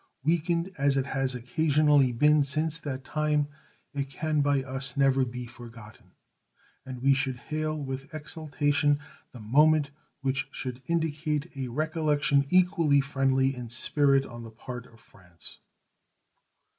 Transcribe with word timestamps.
Weakened 0.23 0.73
as 0.79 0.97
it 0.97 1.05
has 1.05 1.35
occasionally 1.35 2.11
been 2.11 2.41
since 2.41 2.79
that 2.79 3.03
time, 3.05 3.47
it 3.93 4.09
can 4.09 4.41
by 4.41 4.63
us 4.63 4.97
never 4.97 5.23
be 5.25 5.45
forgotten, 5.45 6.13
and 6.83 7.03
we 7.03 7.13
should 7.13 7.35
hail 7.37 7.79
with 7.79 8.11
exultation 8.11 8.97
the 9.31 9.39
moment 9.39 9.91
which 10.21 10.47
should 10.51 10.81
indicate 10.87 11.55
a 11.55 11.67
recollection 11.67 12.47
equally 12.49 12.99
friendly 12.99 13.53
in 13.55 13.69
spirit 13.69 14.25
on 14.25 14.41
the 14.41 14.49
part 14.49 14.87
of 14.87 14.99
France. 14.99 15.59